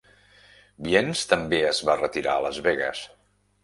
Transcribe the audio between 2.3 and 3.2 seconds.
a Las Vegas.